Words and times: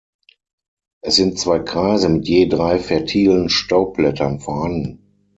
Es 1.03 1.17
sind 1.17 1.37
zwei 1.37 1.59
Kreise 1.59 2.09
mit 2.09 2.27
je 2.27 2.47
drei 2.47 2.79
fertilen 2.79 3.49
Staubblättern 3.49 4.39
vorhanden. 4.39 5.13